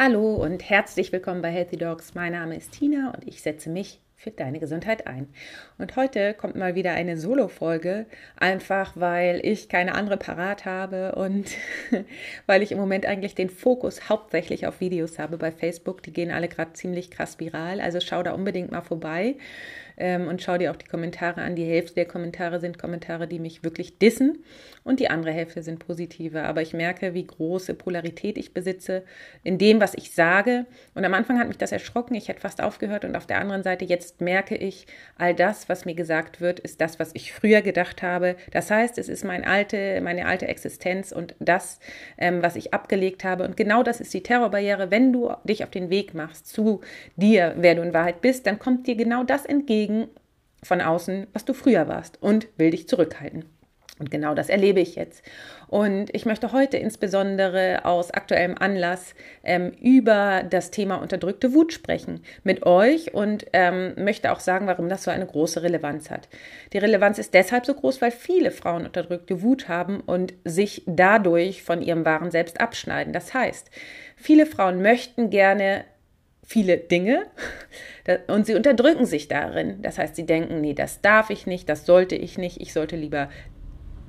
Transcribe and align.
Hallo 0.00 0.36
und 0.36 0.70
herzlich 0.70 1.10
willkommen 1.10 1.42
bei 1.42 1.50
Healthy 1.50 1.76
Dogs. 1.76 2.14
Mein 2.14 2.30
Name 2.30 2.56
ist 2.56 2.70
Tina 2.70 3.10
und 3.10 3.26
ich 3.26 3.42
setze 3.42 3.68
mich 3.68 4.00
für 4.18 4.32
deine 4.32 4.58
Gesundheit 4.58 5.06
ein. 5.06 5.28
Und 5.78 5.94
heute 5.94 6.34
kommt 6.34 6.56
mal 6.56 6.74
wieder 6.74 6.90
eine 6.90 7.16
Solo-Folge, 7.16 8.06
einfach 8.36 8.92
weil 8.96 9.40
ich 9.44 9.68
keine 9.68 9.94
andere 9.94 10.16
parat 10.16 10.64
habe 10.64 11.14
und 11.14 11.46
weil 12.46 12.62
ich 12.62 12.72
im 12.72 12.78
Moment 12.78 13.06
eigentlich 13.06 13.36
den 13.36 13.48
Fokus 13.48 14.08
hauptsächlich 14.08 14.66
auf 14.66 14.80
Videos 14.80 15.20
habe 15.20 15.38
bei 15.38 15.52
Facebook. 15.52 16.02
Die 16.02 16.12
gehen 16.12 16.32
alle 16.32 16.48
gerade 16.48 16.72
ziemlich 16.72 17.12
krass 17.12 17.38
viral, 17.38 17.80
also 17.80 18.00
schau 18.00 18.24
da 18.24 18.32
unbedingt 18.32 18.72
mal 18.72 18.82
vorbei 18.82 19.36
ähm, 19.98 20.28
und 20.28 20.40
schau 20.42 20.56
dir 20.58 20.70
auch 20.70 20.76
die 20.76 20.86
Kommentare 20.86 21.42
an. 21.42 21.56
Die 21.56 21.64
Hälfte 21.64 21.94
der 21.94 22.06
Kommentare 22.06 22.60
sind 22.60 22.78
Kommentare, 22.78 23.26
die 23.26 23.38
mich 23.38 23.64
wirklich 23.64 23.98
dissen 23.98 24.44
und 24.84 25.00
die 25.00 25.10
andere 25.10 25.32
Hälfte 25.32 25.62
sind 25.62 25.84
positive. 25.84 26.44
Aber 26.44 26.62
ich 26.62 26.72
merke, 26.72 27.14
wie 27.14 27.26
große 27.26 27.74
Polarität 27.74 28.38
ich 28.38 28.54
besitze 28.54 29.02
in 29.42 29.58
dem, 29.58 29.80
was 29.80 29.94
ich 29.94 30.12
sage. 30.12 30.66
Und 30.94 31.04
am 31.04 31.14
Anfang 31.14 31.38
hat 31.38 31.48
mich 31.48 31.58
das 31.58 31.72
erschrocken. 31.72 32.14
Ich 32.14 32.28
hätte 32.28 32.40
fast 32.40 32.62
aufgehört 32.62 33.04
und 33.04 33.16
auf 33.16 33.26
der 33.26 33.40
anderen 33.40 33.62
Seite 33.62 33.84
jetzt 33.84 34.07
merke 34.20 34.56
ich, 34.56 34.86
all 35.16 35.34
das, 35.34 35.68
was 35.68 35.84
mir 35.84 35.94
gesagt 35.94 36.40
wird, 36.40 36.60
ist 36.60 36.80
das, 36.80 36.98
was 36.98 37.10
ich 37.14 37.32
früher 37.32 37.62
gedacht 37.62 38.02
habe. 38.02 38.36
Das 38.50 38.70
heißt, 38.70 38.98
es 38.98 39.08
ist 39.08 39.24
mein 39.24 39.44
alte, 39.44 40.00
meine 40.00 40.26
alte 40.26 40.48
Existenz 40.48 41.12
und 41.12 41.34
das, 41.38 41.80
ähm, 42.16 42.42
was 42.42 42.56
ich 42.56 42.74
abgelegt 42.74 43.24
habe. 43.24 43.44
Und 43.44 43.56
genau 43.56 43.82
das 43.82 44.00
ist 44.00 44.14
die 44.14 44.22
Terrorbarriere. 44.22 44.90
Wenn 44.90 45.12
du 45.12 45.32
dich 45.44 45.64
auf 45.64 45.70
den 45.70 45.90
Weg 45.90 46.14
machst 46.14 46.46
zu 46.48 46.80
dir, 47.16 47.54
wer 47.56 47.74
du 47.74 47.82
in 47.82 47.94
Wahrheit 47.94 48.20
bist, 48.20 48.46
dann 48.46 48.58
kommt 48.58 48.86
dir 48.86 48.96
genau 48.96 49.24
das 49.24 49.44
entgegen 49.44 50.08
von 50.62 50.80
außen, 50.80 51.26
was 51.32 51.44
du 51.44 51.54
früher 51.54 51.88
warst 51.88 52.22
und 52.22 52.48
will 52.56 52.70
dich 52.70 52.88
zurückhalten. 52.88 53.57
Und 53.98 54.10
genau 54.10 54.34
das 54.34 54.48
erlebe 54.48 54.80
ich 54.80 54.94
jetzt. 54.94 55.22
Und 55.66 56.14
ich 56.14 56.24
möchte 56.24 56.52
heute 56.52 56.76
insbesondere 56.76 57.84
aus 57.84 58.10
aktuellem 58.10 58.56
Anlass 58.58 59.14
ähm, 59.42 59.72
über 59.80 60.44
das 60.48 60.70
Thema 60.70 60.96
unterdrückte 60.96 61.52
Wut 61.52 61.72
sprechen 61.72 62.22
mit 62.42 62.64
euch 62.64 63.12
und 63.12 63.46
ähm, 63.52 63.94
möchte 63.96 64.32
auch 64.32 64.40
sagen, 64.40 64.66
warum 64.66 64.88
das 64.88 65.04
so 65.04 65.10
eine 65.10 65.26
große 65.26 65.62
Relevanz 65.62 66.10
hat. 66.10 66.28
Die 66.72 66.78
Relevanz 66.78 67.18
ist 67.18 67.34
deshalb 67.34 67.66
so 67.66 67.74
groß, 67.74 68.00
weil 68.00 68.12
viele 68.12 68.50
Frauen 68.50 68.86
unterdrückte 68.86 69.42
Wut 69.42 69.68
haben 69.68 70.00
und 70.00 70.32
sich 70.44 70.82
dadurch 70.86 71.62
von 71.62 71.82
ihrem 71.82 72.04
wahren 72.04 72.30
Selbst 72.30 72.60
abschneiden. 72.60 73.12
Das 73.12 73.34
heißt, 73.34 73.70
viele 74.16 74.46
Frauen 74.46 74.80
möchten 74.80 75.28
gerne 75.28 75.84
viele 76.46 76.78
Dinge 76.78 77.26
und 78.28 78.46
sie 78.46 78.54
unterdrücken 78.54 79.04
sich 79.04 79.28
darin. 79.28 79.82
Das 79.82 79.98
heißt, 79.98 80.16
sie 80.16 80.24
denken, 80.24 80.62
nee, 80.62 80.72
das 80.72 81.02
darf 81.02 81.28
ich 81.28 81.46
nicht, 81.46 81.68
das 81.68 81.84
sollte 81.84 82.14
ich 82.14 82.38
nicht, 82.38 82.58
ich 82.60 82.72
sollte 82.72 82.96
lieber 82.96 83.28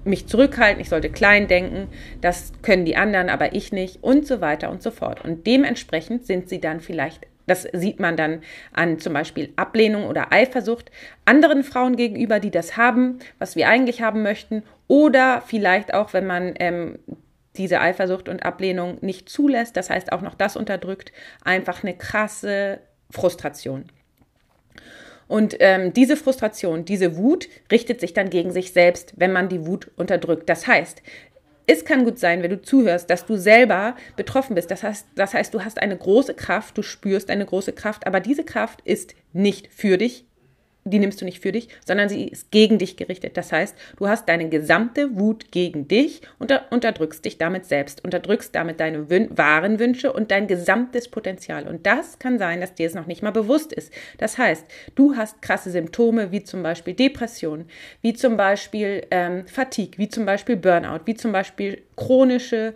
mich 0.03 0.27
zurückhalten, 0.27 0.81
ich 0.81 0.89
sollte 0.89 1.09
klein 1.09 1.47
denken, 1.47 1.87
das 2.21 2.51
können 2.61 2.85
die 2.85 2.95
anderen, 2.95 3.29
aber 3.29 3.53
ich 3.53 3.71
nicht 3.71 4.03
und 4.03 4.25
so 4.25 4.41
weiter 4.41 4.69
und 4.69 4.81
so 4.81 4.91
fort. 4.91 5.23
Und 5.23 5.45
dementsprechend 5.47 6.25
sind 6.25 6.49
sie 6.49 6.59
dann 6.59 6.79
vielleicht, 6.79 7.27
das 7.47 7.67
sieht 7.73 7.99
man 7.99 8.15
dann 8.15 8.41
an 8.73 8.99
zum 8.99 9.13
Beispiel 9.13 9.51
Ablehnung 9.55 10.05
oder 10.05 10.31
Eifersucht 10.31 10.91
anderen 11.25 11.63
Frauen 11.63 11.95
gegenüber, 11.95 12.39
die 12.39 12.51
das 12.51 12.77
haben, 12.77 13.19
was 13.39 13.55
wir 13.55 13.67
eigentlich 13.67 14.01
haben 14.01 14.21
möchten, 14.21 14.63
oder 14.87 15.43
vielleicht 15.45 15.93
auch, 15.93 16.13
wenn 16.13 16.25
man 16.25 16.53
ähm, 16.59 16.97
diese 17.55 17.79
Eifersucht 17.79 18.29
und 18.29 18.43
Ablehnung 18.43 18.97
nicht 19.01 19.29
zulässt, 19.29 19.77
das 19.77 19.89
heißt 19.89 20.11
auch 20.11 20.21
noch 20.21 20.33
das 20.33 20.55
unterdrückt, 20.55 21.11
einfach 21.43 21.83
eine 21.83 21.95
krasse 21.95 22.79
Frustration. 23.11 23.85
Und 25.29 25.55
ähm, 25.59 25.93
diese 25.93 26.17
Frustration, 26.17 26.85
diese 26.85 27.15
Wut 27.15 27.47
richtet 27.71 28.01
sich 28.01 28.13
dann 28.13 28.31
gegen 28.31 28.51
sich 28.51 28.73
selbst, 28.73 29.13
wenn 29.15 29.31
man 29.31 29.47
die 29.47 29.65
Wut 29.65 29.91
unterdrückt. 29.95 30.49
Das 30.49 30.65
heißt, 30.65 31.03
es 31.67 31.85
kann 31.85 32.03
gut 32.03 32.17
sein, 32.17 32.41
wenn 32.41 32.49
du 32.49 32.59
zuhörst, 32.59 33.11
dass 33.11 33.27
du 33.27 33.37
selber 33.37 33.95
betroffen 34.15 34.55
bist. 34.55 34.71
Das 34.71 34.81
heißt, 34.81 35.05
das 35.13 35.35
heißt, 35.35 35.53
du 35.53 35.63
hast 35.63 35.79
eine 35.79 35.95
große 35.95 36.33
Kraft, 36.33 36.75
du 36.79 36.81
spürst 36.81 37.29
eine 37.29 37.45
große 37.45 37.73
Kraft, 37.73 38.07
aber 38.07 38.19
diese 38.19 38.43
Kraft 38.43 38.81
ist 38.85 39.13
nicht 39.31 39.69
für 39.71 39.99
dich, 39.99 40.25
die 40.85 40.99
nimmst 40.99 41.21
du 41.21 41.25
nicht 41.25 41.41
für 41.41 41.51
dich, 41.51 41.69
sondern 41.85 42.09
sie 42.09 42.27
ist 42.27 42.51
gegen 42.51 42.77
dich 42.77 42.97
gerichtet. 42.97 43.37
Das 43.37 43.51
heißt, 43.51 43.75
du 43.97 44.07
hast 44.07 44.27
deine 44.27 44.49
gesamte 44.49 45.17
Wut 45.17 45.51
gegen 45.51 45.87
dich 45.87 46.21
und 46.39 46.53
unterdrückst 46.71 47.23
dich 47.25 47.37
damit 47.37 47.65
selbst, 47.65 48.03
unterdrückst 48.03 48.55
damit 48.55 48.79
deine 48.79 49.09
wün 49.09 49.37
wahren 49.37 49.79
Wünsche 49.79 50.11
und 50.13 50.31
dein 50.31 50.47
gesamtes 50.47 51.07
Potenzial. 51.07 51.67
Und 51.67 51.85
das 51.85 52.19
kann 52.19 52.39
sein, 52.39 52.61
dass 52.61 52.73
dir 52.73 52.87
es 52.87 52.93
noch 52.93 53.07
nicht 53.07 53.21
mal 53.21 53.31
bewusst 53.31 53.73
ist. 53.73 53.93
Das 54.17 54.37
heißt, 54.37 54.65
du 54.95 55.15
hast 55.15 55.41
krasse 55.41 55.71
Symptome 55.71 56.31
wie 56.31 56.43
zum 56.43 56.63
Beispiel 56.63 56.93
Depression, 56.93 57.65
wie 58.01 58.13
zum 58.13 58.37
Beispiel 58.37 59.05
ähm, 59.11 59.45
Fatigue, 59.47 59.97
wie 59.97 60.09
zum 60.09 60.25
Beispiel 60.25 60.55
Burnout, 60.55 61.01
wie 61.05 61.15
zum 61.15 61.31
Beispiel 61.31 61.81
chronische 61.95 62.73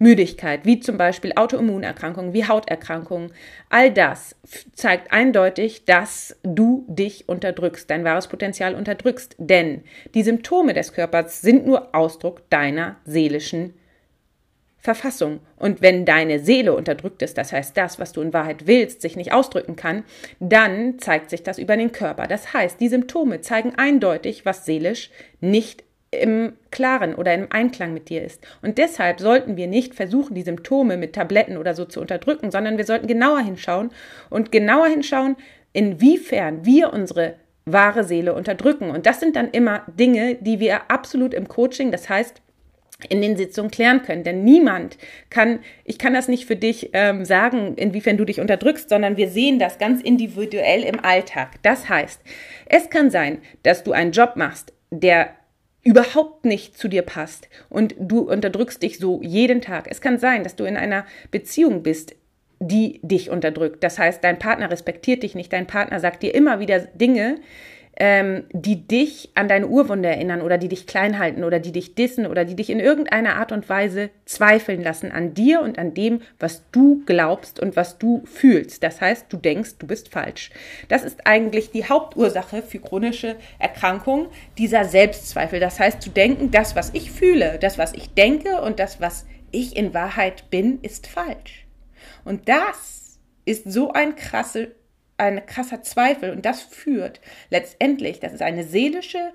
Müdigkeit, 0.00 0.64
wie 0.64 0.80
zum 0.80 0.96
Beispiel 0.96 1.32
Autoimmunerkrankungen, 1.36 2.32
wie 2.32 2.48
Hauterkrankungen, 2.48 3.32
all 3.68 3.92
das 3.92 4.34
zeigt 4.72 5.12
eindeutig, 5.12 5.84
dass 5.84 6.36
du 6.42 6.86
dich 6.88 7.28
unterdrückst, 7.28 7.88
dein 7.90 8.02
wahres 8.02 8.26
Potenzial 8.26 8.74
unterdrückst. 8.74 9.36
Denn 9.38 9.82
die 10.14 10.22
Symptome 10.22 10.72
des 10.72 10.94
Körpers 10.94 11.42
sind 11.42 11.66
nur 11.66 11.94
Ausdruck 11.94 12.48
deiner 12.48 12.96
seelischen 13.04 13.74
Verfassung. 14.78 15.40
Und 15.56 15.82
wenn 15.82 16.06
deine 16.06 16.38
Seele 16.38 16.74
unterdrückt 16.74 17.20
ist, 17.20 17.36
das 17.36 17.52
heißt 17.52 17.76
das, 17.76 17.98
was 17.98 18.12
du 18.12 18.22
in 18.22 18.32
Wahrheit 18.32 18.66
willst, 18.66 19.02
sich 19.02 19.16
nicht 19.16 19.34
ausdrücken 19.34 19.76
kann, 19.76 20.04
dann 20.40 20.98
zeigt 20.98 21.28
sich 21.28 21.42
das 21.42 21.58
über 21.58 21.76
den 21.76 21.92
Körper. 21.92 22.26
Das 22.26 22.54
heißt, 22.54 22.80
die 22.80 22.88
Symptome 22.88 23.42
zeigen 23.42 23.74
eindeutig, 23.76 24.46
was 24.46 24.64
seelisch 24.64 25.10
nicht 25.40 25.84
im 26.10 26.54
Klaren 26.70 27.14
oder 27.14 27.34
im 27.34 27.46
Einklang 27.50 27.94
mit 27.94 28.08
dir 28.08 28.22
ist. 28.22 28.44
Und 28.62 28.78
deshalb 28.78 29.20
sollten 29.20 29.56
wir 29.56 29.68
nicht 29.68 29.94
versuchen, 29.94 30.34
die 30.34 30.42
Symptome 30.42 30.96
mit 30.96 31.14
Tabletten 31.14 31.56
oder 31.56 31.74
so 31.74 31.84
zu 31.84 32.00
unterdrücken, 32.00 32.50
sondern 32.50 32.78
wir 32.78 32.84
sollten 32.84 33.06
genauer 33.06 33.40
hinschauen 33.40 33.90
und 34.28 34.50
genauer 34.50 34.88
hinschauen, 34.88 35.36
inwiefern 35.72 36.64
wir 36.64 36.92
unsere 36.92 37.36
wahre 37.64 38.02
Seele 38.02 38.34
unterdrücken. 38.34 38.90
Und 38.90 39.06
das 39.06 39.20
sind 39.20 39.36
dann 39.36 39.50
immer 39.50 39.82
Dinge, 39.86 40.36
die 40.40 40.58
wir 40.58 40.90
absolut 40.90 41.32
im 41.32 41.46
Coaching, 41.46 41.92
das 41.92 42.08
heißt, 42.08 42.42
in 43.08 43.22
den 43.22 43.36
Sitzungen 43.36 43.70
klären 43.70 44.02
können. 44.02 44.24
Denn 44.24 44.44
niemand 44.44 44.98
kann, 45.30 45.60
ich 45.84 45.98
kann 45.98 46.12
das 46.12 46.28
nicht 46.28 46.46
für 46.46 46.56
dich 46.56 46.90
ähm, 46.92 47.24
sagen, 47.24 47.76
inwiefern 47.76 48.16
du 48.16 48.24
dich 48.24 48.40
unterdrückst, 48.40 48.88
sondern 48.88 49.16
wir 49.16 49.28
sehen 49.28 49.58
das 49.58 49.78
ganz 49.78 50.02
individuell 50.02 50.82
im 50.82 51.02
Alltag. 51.02 51.62
Das 51.62 51.88
heißt, 51.88 52.20
es 52.66 52.90
kann 52.90 53.10
sein, 53.10 53.38
dass 53.62 53.84
du 53.84 53.92
einen 53.92 54.12
Job 54.12 54.32
machst, 54.36 54.74
der 54.90 55.30
überhaupt 55.82 56.44
nicht 56.44 56.76
zu 56.76 56.88
dir 56.88 57.02
passt 57.02 57.48
und 57.68 57.94
du 57.98 58.30
unterdrückst 58.30 58.82
dich 58.82 58.98
so 58.98 59.20
jeden 59.22 59.60
Tag. 59.62 59.86
Es 59.90 60.00
kann 60.00 60.18
sein, 60.18 60.44
dass 60.44 60.56
du 60.56 60.64
in 60.64 60.76
einer 60.76 61.06
Beziehung 61.30 61.82
bist, 61.82 62.14
die 62.58 63.00
dich 63.02 63.30
unterdrückt. 63.30 63.82
Das 63.82 63.98
heißt, 63.98 64.22
dein 64.22 64.38
Partner 64.38 64.70
respektiert 64.70 65.22
dich 65.22 65.34
nicht, 65.34 65.52
dein 65.52 65.66
Partner 65.66 65.98
sagt 65.98 66.22
dir 66.22 66.34
immer 66.34 66.60
wieder 66.60 66.80
Dinge, 66.80 67.36
ähm, 68.00 68.44
die 68.50 68.88
dich 68.88 69.28
an 69.34 69.46
deine 69.46 69.68
Urwunde 69.68 70.08
erinnern 70.08 70.40
oder 70.40 70.56
die 70.56 70.68
dich 70.68 70.86
klein 70.86 71.18
halten 71.18 71.44
oder 71.44 71.60
die 71.60 71.70
dich 71.70 71.94
dissen 71.94 72.26
oder 72.26 72.46
die 72.46 72.56
dich 72.56 72.70
in 72.70 72.80
irgendeiner 72.80 73.36
Art 73.36 73.52
und 73.52 73.68
Weise 73.68 74.08
zweifeln 74.24 74.82
lassen 74.82 75.12
an 75.12 75.34
dir 75.34 75.60
und 75.60 75.78
an 75.78 75.92
dem, 75.92 76.22
was 76.38 76.62
du 76.72 77.02
glaubst 77.04 77.60
und 77.60 77.76
was 77.76 77.98
du 77.98 78.22
fühlst. 78.24 78.82
Das 78.82 79.02
heißt, 79.02 79.26
du 79.28 79.36
denkst, 79.36 79.72
du 79.78 79.86
bist 79.86 80.08
falsch. 80.08 80.50
Das 80.88 81.04
ist 81.04 81.26
eigentlich 81.26 81.72
die 81.72 81.84
Hauptursache 81.84 82.62
für 82.62 82.78
chronische 82.78 83.36
Erkrankungen, 83.58 84.28
dieser 84.56 84.86
Selbstzweifel. 84.86 85.60
Das 85.60 85.78
heißt, 85.78 86.00
zu 86.00 86.08
denken, 86.08 86.50
das, 86.50 86.74
was 86.74 86.94
ich 86.94 87.10
fühle, 87.10 87.58
das, 87.60 87.76
was 87.76 87.92
ich 87.92 88.14
denke 88.14 88.62
und 88.62 88.78
das, 88.78 89.02
was 89.02 89.26
ich 89.50 89.76
in 89.76 89.92
Wahrheit 89.92 90.48
bin, 90.48 90.80
ist 90.80 91.06
falsch. 91.06 91.66
Und 92.24 92.48
das 92.48 93.18
ist 93.44 93.70
so 93.70 93.92
ein 93.92 94.16
krasse 94.16 94.72
ein 95.20 95.44
krasser 95.46 95.82
Zweifel 95.82 96.30
und 96.30 96.44
das 96.44 96.62
führt 96.62 97.20
letztendlich, 97.50 98.20
das 98.20 98.32
ist 98.32 98.42
eine 98.42 98.64
seelische 98.64 99.32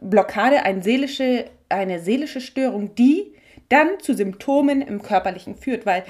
Blockade, 0.00 0.64
eine 0.64 0.82
seelische, 0.82 1.46
eine 1.68 2.00
seelische 2.00 2.40
Störung, 2.40 2.94
die 2.94 3.32
dann 3.68 3.98
zu 4.00 4.14
Symptomen 4.14 4.82
im 4.82 5.02
Körperlichen 5.02 5.56
führt, 5.56 5.86
weil 5.86 6.04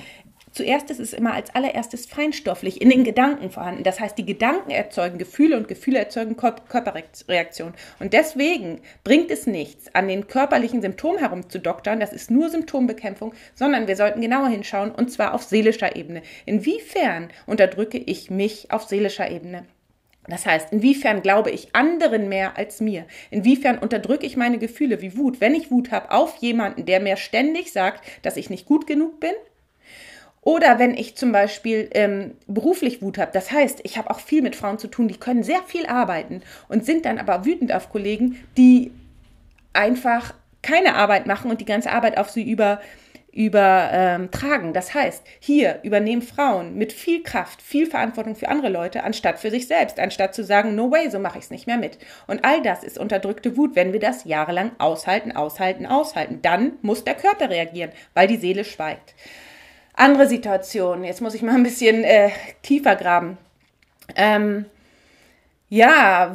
Zuerst 0.52 0.90
ist 0.90 1.00
es 1.00 1.14
immer 1.14 1.32
als 1.32 1.54
allererstes 1.54 2.04
feinstofflich 2.04 2.82
in 2.82 2.90
den 2.90 3.04
Gedanken 3.04 3.50
vorhanden. 3.50 3.84
Das 3.84 4.00
heißt, 4.00 4.18
die 4.18 4.26
Gedanken 4.26 4.70
erzeugen 4.70 5.16
Gefühle 5.16 5.56
und 5.56 5.66
Gefühle 5.66 5.98
erzeugen 5.98 6.36
Körperreaktionen. 6.36 7.74
Und 7.98 8.12
deswegen 8.12 8.80
bringt 9.02 9.30
es 9.30 9.46
nichts, 9.46 9.94
an 9.94 10.08
den 10.08 10.26
körperlichen 10.26 10.82
Symptomen 10.82 11.18
herumzudoktern. 11.18 12.00
Das 12.00 12.12
ist 12.12 12.30
nur 12.30 12.50
Symptombekämpfung, 12.50 13.32
sondern 13.54 13.88
wir 13.88 13.96
sollten 13.96 14.20
genauer 14.20 14.48
hinschauen 14.48 14.90
und 14.90 15.10
zwar 15.10 15.32
auf 15.32 15.42
seelischer 15.42 15.96
Ebene. 15.96 16.22
Inwiefern 16.44 17.30
unterdrücke 17.46 17.98
ich 17.98 18.30
mich 18.30 18.70
auf 18.70 18.84
seelischer 18.84 19.30
Ebene? 19.30 19.64
Das 20.28 20.46
heißt, 20.46 20.72
inwiefern 20.72 21.22
glaube 21.22 21.50
ich 21.50 21.74
anderen 21.74 22.28
mehr 22.28 22.56
als 22.56 22.80
mir? 22.80 23.06
Inwiefern 23.30 23.78
unterdrücke 23.78 24.26
ich 24.26 24.36
meine 24.36 24.58
Gefühle 24.58 25.02
wie 25.02 25.16
Wut, 25.16 25.40
wenn 25.40 25.54
ich 25.54 25.70
Wut 25.70 25.90
habe, 25.90 26.12
auf 26.12 26.36
jemanden, 26.36 26.84
der 26.86 27.00
mir 27.00 27.16
ständig 27.16 27.72
sagt, 27.72 28.04
dass 28.22 28.36
ich 28.36 28.50
nicht 28.50 28.66
gut 28.66 28.86
genug 28.86 29.18
bin? 29.18 29.32
Oder 30.42 30.80
wenn 30.80 30.94
ich 30.94 31.16
zum 31.16 31.30
Beispiel 31.30 31.88
ähm, 31.94 32.32
beruflich 32.48 33.00
Wut 33.00 33.16
habe, 33.16 33.30
das 33.32 33.52
heißt, 33.52 33.80
ich 33.84 33.96
habe 33.96 34.10
auch 34.10 34.18
viel 34.18 34.42
mit 34.42 34.56
Frauen 34.56 34.78
zu 34.78 34.88
tun, 34.88 35.06
die 35.06 35.16
können 35.16 35.44
sehr 35.44 35.62
viel 35.62 35.86
arbeiten 35.86 36.42
und 36.68 36.84
sind 36.84 37.04
dann 37.04 37.18
aber 37.18 37.44
wütend 37.44 37.72
auf 37.72 37.90
Kollegen, 37.90 38.42
die 38.56 38.90
einfach 39.72 40.34
keine 40.60 40.96
Arbeit 40.96 41.26
machen 41.26 41.50
und 41.50 41.60
die 41.60 41.64
ganze 41.64 41.90
Arbeit 41.92 42.18
auf 42.18 42.30
sie 42.30 42.42
über 42.42 42.80
übertragen. 43.32 44.74
Das 44.74 44.92
heißt, 44.92 45.22
hier 45.40 45.80
übernehmen 45.82 46.20
Frauen 46.20 46.76
mit 46.76 46.92
viel 46.92 47.22
Kraft, 47.22 47.62
viel 47.62 47.86
Verantwortung 47.86 48.36
für 48.36 48.48
andere 48.48 48.68
Leute, 48.68 49.04
anstatt 49.04 49.38
für 49.38 49.50
sich 49.50 49.66
selbst, 49.66 49.98
anstatt 49.98 50.34
zu 50.34 50.44
sagen, 50.44 50.74
no 50.74 50.90
way, 50.90 51.10
so 51.10 51.18
mache 51.18 51.38
ich 51.38 51.44
es 51.44 51.50
nicht 51.50 51.66
mehr 51.66 51.78
mit. 51.78 51.96
Und 52.26 52.44
all 52.44 52.60
das 52.60 52.84
ist 52.84 52.98
unterdrückte 52.98 53.56
Wut, 53.56 53.74
wenn 53.74 53.94
wir 53.94 54.00
das 54.00 54.24
jahrelang 54.24 54.72
aushalten, 54.78 55.32
aushalten, 55.32 55.86
aushalten. 55.86 56.40
Dann 56.42 56.72
muss 56.82 57.04
der 57.04 57.14
Körper 57.14 57.48
reagieren, 57.48 57.92
weil 58.12 58.28
die 58.28 58.36
Seele 58.36 58.64
schweigt. 58.64 59.14
Andere 59.94 60.26
Situation, 60.26 61.04
jetzt 61.04 61.20
muss 61.20 61.34
ich 61.34 61.42
mal 61.42 61.54
ein 61.54 61.62
bisschen 61.62 62.04
äh, 62.04 62.30
tiefer 62.62 62.96
graben. 62.96 63.36
Ähm, 64.16 64.66
ja, 65.68 66.34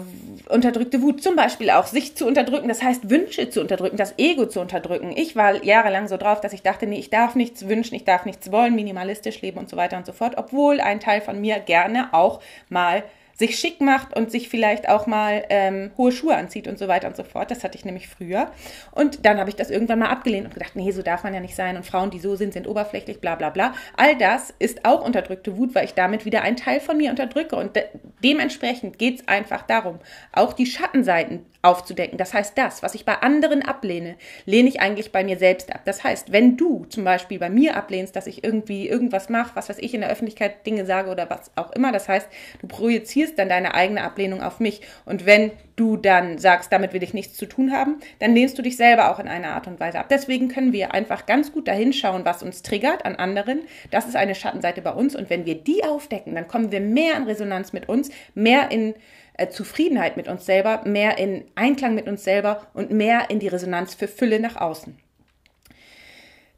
unterdrückte 0.50 1.02
Wut 1.04 1.22
zum 1.22 1.36
Beispiel 1.36 1.70
auch, 1.70 1.86
sich 1.86 2.16
zu 2.16 2.26
unterdrücken, 2.26 2.68
das 2.68 2.82
heißt 2.82 3.12
Wünsche 3.12 3.52
zu 3.52 3.62
unterdrücken, 3.62 3.96
das 3.96 4.16
Ego 4.18 4.48
zu 4.48 4.60
unterdrücken. 4.60 5.14
Ich 5.16 5.36
war 5.36 5.64
jahrelang 5.64 6.08
so 6.08 6.18
drauf, 6.18 6.42
dass 6.42 6.54
ich 6.54 6.64
dachte, 6.64 6.88
nee, 6.88 6.98
ich 6.98 7.12
darf 7.12 7.36
nichts 7.36 7.68
wünschen, 7.68 7.94
ich 7.94 8.04
darf 8.04 8.26
nichts 8.26 8.52
wollen, 8.52 8.74
minimalistisch 8.74 9.40
leben 9.42 9.60
und 9.60 9.70
so 9.70 9.78
weiter 9.78 9.98
und 9.98 10.08
so 10.08 10.12
fort, 10.12 10.34
obwohl 10.38 10.82
ein 10.82 11.00
Teil 11.00 11.22
von 11.22 11.40
mir 11.40 11.60
gerne 11.60 12.14
auch 12.14 12.42
mal 12.70 13.04
sich 13.38 13.60
schick 13.60 13.82
macht 13.82 14.16
und 14.16 14.32
sich 14.32 14.50
vielleicht 14.50 14.90
auch 14.90 15.06
mal 15.06 15.44
ähm, 15.50 15.92
hohe 15.98 16.12
Schuhe 16.12 16.36
anzieht 16.36 16.68
und 16.68 16.80
so 16.80 16.88
weiter 16.88 17.08
und 17.08 17.16
so 17.16 17.24
fort. 17.24 17.52
Das 17.52 17.64
hatte 17.64 17.78
ich 17.78 17.86
nämlich 17.86 18.08
früher. 18.08 18.52
Und 18.92 19.26
dann 19.26 19.40
habe 19.40 19.50
ich 19.50 19.56
das 19.56 19.70
irgendwann 19.70 20.00
mal 20.00 20.10
abgelehnt 20.10 20.48
und 20.48 20.54
gedacht, 20.54 20.76
nee, 20.76 20.92
so 20.92 21.04
darf 21.04 21.24
man 21.24 21.34
ja 21.34 21.40
nicht 21.40 21.56
sein. 21.56 21.78
Und 21.78 21.86
Frauen, 21.86 22.10
die 22.10 22.20
so 22.20 22.36
sind, 22.36 22.54
sind 22.54 22.68
oberflächlich, 22.68 23.22
bla 23.22 23.36
bla 23.36 23.52
bla. 23.52 23.74
All 23.96 24.18
das 24.18 24.54
ist 24.58 24.86
auch 24.86 25.06
unterdrückte 25.06 25.56
Wut, 25.56 25.76
weil 25.76 25.86
ich 25.86 25.94
damit 25.94 26.26
wieder 26.26 26.42
einen 26.42 26.58
Teil 26.58 26.80
von 26.80 26.98
mir 26.98 27.12
unterdrücke. 27.12 27.56
Und 27.56 27.76
de 27.76 27.84
dementsprechend 28.24 28.98
geht 28.98 29.20
es 29.20 29.28
einfach 29.28 29.62
darum, 29.62 30.00
auch 30.32 30.54
die 30.54 30.66
Schattenseiten 30.66 31.46
aufzudecken. 31.62 32.18
Das 32.18 32.34
heißt, 32.34 32.58
das, 32.58 32.82
was 32.82 32.96
ich 32.96 33.06
bei 33.06 33.16
anderen 33.16 33.62
ablehne, 33.62 34.16
lehne 34.46 34.70
ich 34.70 34.80
eigentlich 34.80 35.12
bei 35.12 35.24
mir 35.24 35.38
selbst 35.38 35.74
ab. 35.74 35.82
Das 35.86 36.04
heißt, 36.04 36.32
wenn 36.32 36.58
du 36.58 36.86
zum 36.86 37.04
Beispiel 37.04 37.40
bei 37.40 37.50
mir 37.50 37.76
ablehnst, 37.76 38.16
dass 38.16 38.28
ich 38.28 38.44
irgendwie 38.44 38.88
irgendwas 38.88 39.30
mache, 39.30 39.56
was 39.56 39.70
weiß 39.70 39.78
ich 39.80 39.94
in 39.94 40.02
der 40.02 40.10
Öffentlichkeit 40.10 40.66
Dinge 40.66 40.86
sage 40.86 41.10
oder 41.10 41.30
was 41.30 41.52
auch 41.56 41.72
immer, 41.72 41.92
das 41.92 42.08
heißt, 42.08 42.28
du 42.62 42.68
projizierst 42.68 43.27
dann 43.36 43.50
deine 43.50 43.74
eigene 43.74 44.04
Ablehnung 44.04 44.42
auf 44.42 44.60
mich. 44.60 44.82
Und 45.06 45.26
wenn 45.26 45.52
du 45.76 45.98
dann 45.98 46.38
sagst, 46.38 46.72
damit 46.72 46.94
will 46.94 47.04
ich 47.04 47.14
nichts 47.14 47.38
zu 47.38 47.46
tun 47.46 47.72
haben, 47.72 48.00
dann 48.20 48.34
lehnst 48.34 48.58
du 48.58 48.62
dich 48.62 48.78
selber 48.78 49.12
auch 49.12 49.20
in 49.20 49.28
einer 49.28 49.50
Art 49.50 49.68
und 49.68 49.80
Weise 49.80 50.00
ab. 50.00 50.08
Deswegen 50.10 50.48
können 50.48 50.74
wir 50.74 50.94
einfach 50.94 51.26
ganz 51.26 51.52
gut 51.52 51.68
dahin 51.68 51.94
schauen, 51.94 52.26
was 52.26 52.44
uns 52.44 52.64
triggert 52.64 53.06
an 53.06 53.16
anderen. 53.16 53.62
Das 53.92 54.08
ist 54.08 54.16
eine 54.16 54.36
Schattenseite 54.36 54.82
bei 54.82 54.92
uns. 54.92 55.16
Und 55.16 55.30
wenn 55.30 55.46
wir 55.46 55.56
die 55.56 55.84
aufdecken, 55.84 56.36
dann 56.36 56.48
kommen 56.48 56.72
wir 56.72 56.82
mehr 56.82 57.16
in 57.16 57.24
Resonanz 57.24 57.74
mit 57.74 57.88
uns, 57.88 58.10
mehr 58.34 58.72
in 58.72 58.96
äh, 59.38 59.50
Zufriedenheit 59.50 60.18
mit 60.18 60.28
uns 60.28 60.46
selber, 60.46 60.82
mehr 60.86 61.18
in 61.18 61.46
Einklang 61.56 61.96
mit 61.96 62.08
uns 62.08 62.24
selber 62.24 62.68
und 62.74 62.92
mehr 62.92 63.30
in 63.30 63.40
die 63.40 63.48
Resonanz 63.48 63.94
für 63.94 64.08
Fülle 64.08 64.40
nach 64.40 64.56
außen. 64.56 64.98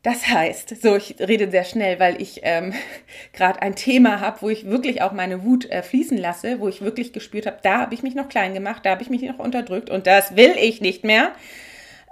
Das 0.02 0.28
heißt, 0.28 0.82
so 0.82 0.96
ich 0.96 1.18
rede 1.20 1.52
sehr 1.52 1.66
schnell, 1.66 2.00
weil 2.00 2.22
ich 2.22 2.40
ähm, 2.44 2.74
gerade 3.34 3.62
ein 3.62 3.76
Thema 3.76 4.22
habe, 4.22 4.42
wo 4.42 4.50
ich 4.50 4.66
wirklich 4.66 5.02
auch 5.02 5.12
meine 5.12 5.44
Wut 5.44 5.70
äh, 5.70 5.84
fließen 5.84 6.18
lasse, 6.18 6.60
wo 6.60 6.68
ich 6.68 6.82
wirklich 6.82 7.12
gespürt 7.12 7.46
habe, 7.46 7.60
da 7.64 7.80
habe 7.80 7.94
ich 7.94 8.04
mich 8.04 8.16
noch 8.16 8.30
klein 8.30 8.54
gemacht, 8.54 8.86
da 8.86 8.92
habe 8.92 9.02
ich 9.02 9.10
mich 9.10 9.22
noch 9.22 9.40
unterdrückt 9.40 9.90
und 9.90 10.08
das 10.08 10.36
will 10.36 10.54
ich 10.58 10.80
nicht 10.80 11.04
mehr. 11.04 11.34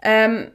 Ähm, 0.03 0.51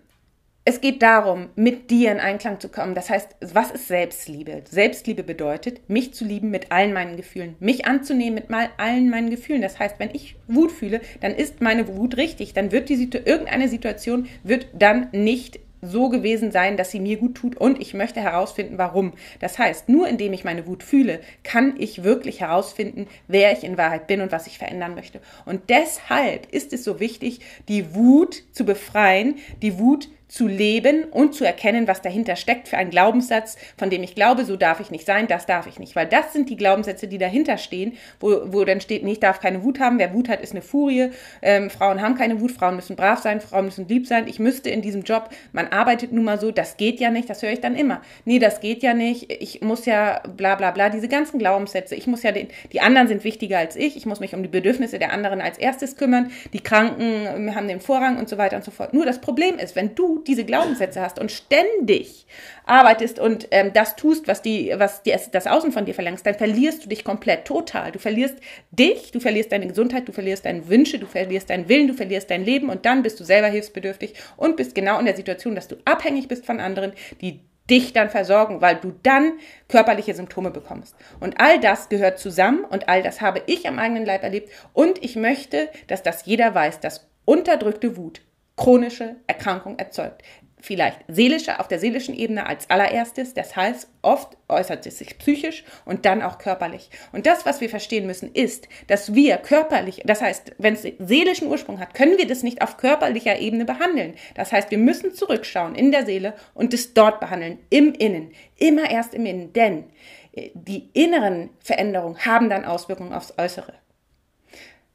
es 0.64 0.80
geht 0.80 1.02
darum, 1.02 1.48
mit 1.56 1.90
dir 1.90 2.12
in 2.12 2.20
Einklang 2.20 2.60
zu 2.60 2.68
kommen. 2.68 2.94
Das 2.94 3.10
heißt, 3.10 3.34
was 3.40 3.72
ist 3.72 3.88
Selbstliebe? 3.88 4.62
Selbstliebe 4.70 5.24
bedeutet, 5.24 5.88
mich 5.88 6.14
zu 6.14 6.24
lieben 6.24 6.50
mit 6.50 6.70
allen 6.70 6.92
meinen 6.92 7.16
Gefühlen, 7.16 7.56
mich 7.58 7.86
anzunehmen 7.86 8.34
mit 8.34 8.48
mal 8.48 8.68
allen 8.76 9.10
meinen 9.10 9.30
Gefühlen. 9.30 9.60
Das 9.60 9.80
heißt, 9.80 9.96
wenn 9.98 10.10
ich 10.12 10.36
Wut 10.46 10.70
fühle, 10.70 11.00
dann 11.20 11.34
ist 11.34 11.60
meine 11.60 11.88
Wut 11.88 12.16
richtig. 12.16 12.52
Dann 12.52 12.70
wird 12.70 12.90
die 12.90 12.94
irgendeine 12.94 13.68
Situation 13.68 14.28
wird 14.44 14.68
dann 14.72 15.08
nicht 15.10 15.58
so 15.82 16.08
gewesen 16.08 16.52
sein, 16.52 16.76
dass 16.76 16.92
sie 16.92 17.00
mir 17.00 17.18
gut 17.18 17.34
tut 17.34 17.56
und 17.56 17.80
ich 17.80 17.92
möchte 17.92 18.20
herausfinden, 18.20 18.78
warum. 18.78 19.12
Das 19.40 19.58
heißt, 19.58 19.88
nur 19.88 20.08
indem 20.08 20.32
ich 20.32 20.44
meine 20.44 20.66
Wut 20.66 20.82
fühle, 20.82 21.20
kann 21.42 21.74
ich 21.78 22.04
wirklich 22.04 22.40
herausfinden, 22.40 23.08
wer 23.26 23.52
ich 23.52 23.64
in 23.64 23.76
Wahrheit 23.76 24.06
bin 24.06 24.20
und 24.20 24.32
was 24.32 24.46
ich 24.46 24.58
verändern 24.58 24.94
möchte. 24.94 25.20
Und 25.44 25.68
deshalb 25.68 26.50
ist 26.52 26.72
es 26.72 26.84
so 26.84 27.00
wichtig, 27.00 27.40
die 27.68 27.94
Wut 27.94 28.44
zu 28.52 28.64
befreien, 28.64 29.36
die 29.60 29.78
Wut 29.78 30.08
zu 30.32 30.48
leben 30.48 31.04
und 31.04 31.34
zu 31.34 31.44
erkennen, 31.44 31.86
was 31.86 32.00
dahinter 32.00 32.36
steckt 32.36 32.66
für 32.66 32.78
einen 32.78 32.88
Glaubenssatz, 32.88 33.58
von 33.76 33.90
dem 33.90 34.02
ich 34.02 34.14
glaube, 34.14 34.46
so 34.46 34.56
darf 34.56 34.80
ich 34.80 34.90
nicht 34.90 35.04
sein, 35.04 35.26
das 35.26 35.44
darf 35.44 35.66
ich 35.66 35.78
nicht. 35.78 35.94
Weil 35.94 36.06
das 36.06 36.32
sind 36.32 36.48
die 36.48 36.56
Glaubenssätze, 36.56 37.06
die 37.06 37.18
dahinter 37.18 37.58
stehen, 37.58 37.98
wo, 38.18 38.40
wo 38.46 38.64
dann 38.64 38.80
steht, 38.80 39.04
nee, 39.04 39.12
ich 39.12 39.20
darf 39.20 39.40
keine 39.40 39.62
Wut 39.62 39.78
haben, 39.78 39.98
wer 39.98 40.14
Wut 40.14 40.30
hat, 40.30 40.40
ist 40.40 40.52
eine 40.52 40.62
Furie, 40.62 41.10
ähm, 41.42 41.68
Frauen 41.68 42.00
haben 42.00 42.14
keine 42.14 42.40
Wut, 42.40 42.52
Frauen 42.52 42.76
müssen 42.76 42.96
brav 42.96 43.18
sein, 43.20 43.42
Frauen 43.42 43.66
müssen 43.66 43.86
lieb 43.88 44.06
sein, 44.06 44.26
ich 44.26 44.38
müsste 44.38 44.70
in 44.70 44.80
diesem 44.80 45.02
Job, 45.02 45.28
man 45.52 45.68
arbeitet 45.68 46.12
nun 46.12 46.24
mal 46.24 46.40
so, 46.40 46.50
das 46.50 46.78
geht 46.78 46.98
ja 46.98 47.10
nicht, 47.10 47.28
das 47.28 47.42
höre 47.42 47.52
ich 47.52 47.60
dann 47.60 47.76
immer. 47.76 48.00
Nee, 48.24 48.38
das 48.38 48.60
geht 48.60 48.82
ja 48.82 48.94
nicht, 48.94 49.30
ich 49.30 49.60
muss 49.60 49.84
ja 49.84 50.22
bla 50.34 50.54
bla 50.54 50.70
bla, 50.70 50.88
diese 50.88 51.08
ganzen 51.08 51.40
Glaubenssätze, 51.40 51.94
ich 51.94 52.06
muss 52.06 52.22
ja 52.22 52.32
den, 52.32 52.48
die 52.72 52.80
anderen 52.80 53.06
sind 53.06 53.24
wichtiger 53.24 53.58
als 53.58 53.76
ich, 53.76 53.98
ich 53.98 54.06
muss 54.06 54.20
mich 54.20 54.34
um 54.34 54.42
die 54.42 54.48
Bedürfnisse 54.48 54.98
der 54.98 55.12
anderen 55.12 55.42
als 55.42 55.58
erstes 55.58 55.98
kümmern, 55.98 56.30
die 56.54 56.60
Kranken 56.60 57.54
haben 57.54 57.68
den 57.68 57.82
Vorrang 57.82 58.16
und 58.16 58.30
so 58.30 58.38
weiter 58.38 58.56
und 58.56 58.64
so 58.64 58.70
fort. 58.70 58.94
Nur 58.94 59.04
das 59.04 59.20
Problem 59.20 59.58
ist, 59.58 59.76
wenn 59.76 59.94
du 59.94 60.21
diese 60.26 60.44
Glaubenssätze 60.44 61.00
hast 61.00 61.18
und 61.18 61.30
ständig 61.30 62.26
arbeitest 62.64 63.18
und 63.18 63.48
ähm, 63.50 63.72
das 63.72 63.96
tust, 63.96 64.28
was, 64.28 64.42
die, 64.42 64.72
was 64.76 65.02
die, 65.02 65.14
das 65.32 65.46
Außen 65.46 65.72
von 65.72 65.84
dir 65.84 65.94
verlangst, 65.94 66.24
dann 66.26 66.34
verlierst 66.34 66.84
du 66.84 66.88
dich 66.88 67.04
komplett 67.04 67.44
total. 67.44 67.92
Du 67.92 67.98
verlierst 67.98 68.36
dich, 68.70 69.10
du 69.10 69.20
verlierst 69.20 69.52
deine 69.52 69.66
Gesundheit, 69.66 70.08
du 70.08 70.12
verlierst 70.12 70.44
deine 70.44 70.68
Wünsche, 70.68 70.98
du 70.98 71.06
verlierst 71.06 71.50
deinen 71.50 71.68
Willen, 71.68 71.88
du 71.88 71.94
verlierst 71.94 72.30
dein 72.30 72.44
Leben 72.44 72.68
und 72.68 72.86
dann 72.86 73.02
bist 73.02 73.18
du 73.20 73.24
selber 73.24 73.48
hilfsbedürftig 73.48 74.14
und 74.36 74.56
bist 74.56 74.74
genau 74.74 74.98
in 74.98 75.06
der 75.06 75.16
Situation, 75.16 75.54
dass 75.54 75.68
du 75.68 75.76
abhängig 75.84 76.28
bist 76.28 76.46
von 76.46 76.60
anderen, 76.60 76.92
die 77.20 77.40
dich 77.70 77.92
dann 77.92 78.10
versorgen, 78.10 78.60
weil 78.60 78.76
du 78.76 78.92
dann 79.02 79.34
körperliche 79.68 80.14
Symptome 80.14 80.50
bekommst. 80.50 80.96
Und 81.20 81.40
all 81.40 81.60
das 81.60 81.88
gehört 81.88 82.18
zusammen 82.18 82.64
und 82.64 82.88
all 82.88 83.02
das 83.02 83.20
habe 83.20 83.42
ich 83.46 83.68
am 83.68 83.78
eigenen 83.78 84.04
Leib 84.04 84.22
erlebt 84.22 84.50
und 84.72 85.02
ich 85.02 85.16
möchte, 85.16 85.68
dass 85.86 86.02
das 86.02 86.26
jeder 86.26 86.54
weiß, 86.54 86.80
dass 86.80 87.08
unterdrückte 87.24 87.96
Wut 87.96 88.20
chronische 88.56 89.16
Erkrankung 89.26 89.78
erzeugt. 89.78 90.22
Vielleicht 90.62 91.00
seelische, 91.08 91.58
auf 91.58 91.66
der 91.66 91.80
seelischen 91.80 92.14
Ebene 92.14 92.46
als 92.46 92.70
allererstes. 92.70 93.34
Das 93.34 93.56
heißt, 93.56 93.88
oft 94.00 94.36
äußert 94.48 94.86
es 94.86 94.98
sich 94.98 95.18
psychisch 95.18 95.64
und 95.84 96.06
dann 96.06 96.22
auch 96.22 96.38
körperlich. 96.38 96.88
Und 97.10 97.26
das, 97.26 97.44
was 97.44 97.60
wir 97.60 97.68
verstehen 97.68 98.06
müssen, 98.06 98.32
ist, 98.32 98.68
dass 98.86 99.12
wir 99.12 99.38
körperlich, 99.38 100.02
das 100.04 100.22
heißt, 100.22 100.52
wenn 100.58 100.74
es 100.74 100.86
seelischen 101.00 101.48
Ursprung 101.48 101.80
hat, 101.80 101.94
können 101.94 102.16
wir 102.16 102.28
das 102.28 102.44
nicht 102.44 102.62
auf 102.62 102.76
körperlicher 102.76 103.40
Ebene 103.40 103.64
behandeln. 103.64 104.14
Das 104.36 104.52
heißt, 104.52 104.70
wir 104.70 104.78
müssen 104.78 105.12
zurückschauen 105.12 105.74
in 105.74 105.90
der 105.90 106.06
Seele 106.06 106.34
und 106.54 106.72
es 106.72 106.94
dort 106.94 107.18
behandeln, 107.18 107.58
im 107.68 107.92
Innen. 107.94 108.30
Immer 108.56 108.88
erst 108.88 109.14
im 109.14 109.26
Innen. 109.26 109.52
Denn 109.52 109.90
äh, 110.32 110.50
die 110.54 110.90
inneren 110.92 111.50
Veränderungen 111.58 112.24
haben 112.24 112.48
dann 112.48 112.64
Auswirkungen 112.64 113.14
aufs 113.14 113.34
Äußere. 113.36 113.74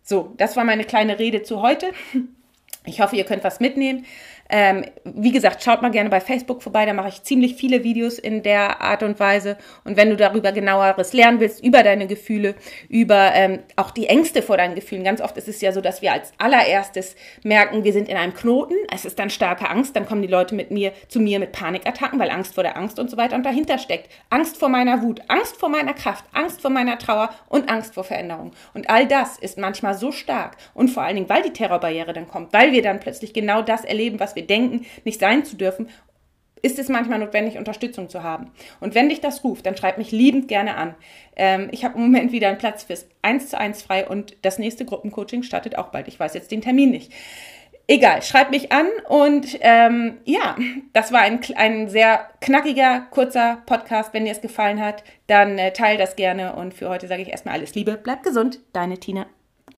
So, 0.02 0.34
das 0.38 0.56
war 0.56 0.64
meine 0.64 0.86
kleine 0.86 1.20
Rede 1.20 1.44
zu 1.44 1.62
heute. 1.62 1.88
Ich 2.88 3.02
hoffe, 3.02 3.16
ihr 3.18 3.26
könnt 3.26 3.44
was 3.44 3.60
mitnehmen. 3.60 4.06
Ähm, 4.50 4.86
wie 5.04 5.32
gesagt, 5.32 5.64
schaut 5.64 5.82
mal 5.82 5.92
gerne 5.92 6.10
bei 6.10 6.20
Facebook 6.20 6.62
vorbei, 6.64 6.86
da 6.86 6.94
mache 6.94 7.10
ich 7.10 7.24
ziemlich 7.24 7.56
viele 7.56 7.84
Videos 7.84 8.20
in 8.20 8.44
der 8.44 8.82
Art 8.82 9.04
und 9.04 9.20
Weise. 9.20 9.58
Und 9.84 9.98
wenn 9.98 10.10
du 10.10 10.16
darüber 10.16 10.52
genaueres 10.52 11.14
lernen 11.14 11.40
willst, 11.40 11.64
über 11.64 11.84
deine 11.84 12.08
Gefühle, 12.08 12.56
über 12.90 13.32
ähm, 13.34 13.60
auch 13.76 13.92
die 13.92 14.08
Ängste 14.08 14.42
vor 14.42 14.58
deinen 14.58 14.76
Gefühlen. 14.76 15.04
Ganz 15.04 15.22
oft 15.22 15.38
ist 15.38 15.48
es 15.48 15.62
ja 15.62 15.72
so, 15.72 15.82
dass 15.82 16.02
wir 16.02 16.14
als 16.14 16.32
allererstes 16.38 17.16
merken, 17.44 17.84
wir 17.84 17.94
sind 17.94 18.10
in 18.10 18.18
einem 18.18 18.34
Knoten, 18.34 18.76
es 18.94 19.06
ist 19.06 19.20
dann 19.20 19.30
starke 19.30 19.70
Angst, 19.70 19.96
dann 19.96 20.06
kommen 20.06 20.22
die 20.22 20.28
Leute 20.28 20.56
mit 20.56 20.72
mir 20.72 20.92
zu 21.08 21.20
mir 21.20 21.40
mit 21.40 21.52
Panikattacken, 21.52 22.20
weil 22.20 22.30
Angst 22.30 22.56
vor 22.56 22.64
der 22.64 22.78
Angst 22.78 23.00
und 23.00 23.10
so 23.10 23.18
weiter. 23.18 23.36
Und 23.36 23.46
dahinter 23.46 23.78
steckt 23.78 24.10
Angst 24.30 24.58
vor 24.58 24.70
meiner 24.70 25.02
Wut, 25.02 25.22
Angst 25.28 25.58
vor 25.58 25.70
meiner 25.70 25.94
Kraft, 25.94 26.26
Angst 26.34 26.62
vor 26.62 26.72
meiner 26.72 26.98
Trauer 26.98 27.30
und 27.50 27.70
Angst 27.70 27.94
vor 27.94 28.04
Veränderung. 28.04 28.52
Und 28.74 28.90
all 28.90 29.08
das 29.08 29.38
ist 29.38 29.58
manchmal 29.58 29.94
so 29.94 30.12
stark. 30.12 30.58
Und 30.74 30.90
vor 30.90 31.04
allen 31.04 31.16
Dingen, 31.16 31.30
weil 31.30 31.44
die 31.44 31.54
Terrorbarriere 31.54 32.14
dann 32.14 32.28
kommt, 32.28 32.54
weil 32.54 32.72
wir 32.72 32.82
dann 32.82 33.00
plötzlich 33.00 33.34
genau 33.34 33.62
das 33.62 33.84
erleben, 33.84 34.20
was 34.20 34.37
wir 34.38 34.48
denken, 34.48 34.86
nicht 35.04 35.20
sein 35.20 35.44
zu 35.44 35.58
dürfen, 35.58 35.90
ist 36.62 36.80
es 36.80 36.90
manchmal 36.90 37.20
notwendig, 37.20 37.58
Unterstützung 37.58 38.10
zu 38.10 38.24
haben. 38.24 38.52
Und 38.80 38.96
wenn 38.96 39.10
dich 39.10 39.22
das 39.22 39.44
ruft, 39.44 39.66
dann 39.66 39.78
schreib 39.78 39.98
mich 39.98 40.12
liebend 40.12 40.48
gerne 40.48 40.76
an. 40.76 40.96
Ähm, 41.36 41.70
ich 41.72 41.84
habe 41.84 41.96
im 41.98 42.04
Moment 42.04 42.32
wieder 42.32 42.48
einen 42.48 42.58
Platz 42.58 42.84
fürs 42.84 43.08
1 43.22 43.50
zu 43.50 43.58
1 43.58 43.82
frei 43.82 44.08
und 44.08 44.36
das 44.42 44.60
nächste 44.60 44.86
Gruppencoaching 44.86 45.44
startet 45.44 45.78
auch 45.78 45.90
bald. 45.90 46.08
Ich 46.08 46.20
weiß 46.20 46.34
jetzt 46.34 46.52
den 46.52 46.62
Termin 46.62 46.92
nicht. 46.92 47.12
Egal, 47.90 48.22
schreib 48.22 48.52
mich 48.52 48.74
an 48.74 48.88
und 49.08 49.60
ähm, 49.62 50.18
ja, 50.26 50.58
das 50.92 51.14
war 51.14 51.22
ein, 51.22 51.40
ein 51.56 51.88
sehr 51.88 52.28
knackiger, 52.42 53.08
kurzer 53.12 53.62
Podcast. 53.66 54.14
Wenn 54.14 54.26
dir 54.26 54.32
es 54.32 54.42
gefallen 54.42 54.84
hat, 54.84 55.06
dann 55.28 55.58
äh, 55.58 55.72
teil 55.72 55.98
das 55.98 56.18
gerne 56.18 56.54
und 56.56 56.74
für 56.74 56.90
heute 56.90 57.08
sage 57.08 57.22
ich 57.22 57.30
erstmal 57.30 57.54
alles 57.54 57.76
Liebe, 57.76 57.98
bleib 58.02 58.24
gesund, 58.24 58.60
deine 58.74 58.98
Tina. 58.98 59.28